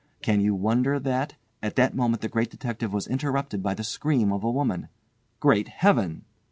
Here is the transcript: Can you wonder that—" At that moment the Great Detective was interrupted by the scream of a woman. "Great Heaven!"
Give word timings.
Can 0.23 0.39
you 0.41 0.55
wonder 0.55 0.99
that—" 0.99 1.35
At 1.61 1.75
that 1.75 1.95
moment 1.95 2.23
the 2.23 2.27
Great 2.27 2.49
Detective 2.49 2.91
was 2.91 3.05
interrupted 3.05 3.61
by 3.61 3.75
the 3.75 3.83
scream 3.83 4.33
of 4.33 4.43
a 4.43 4.49
woman. 4.49 4.89
"Great 5.39 5.67
Heaven!" 5.67 6.25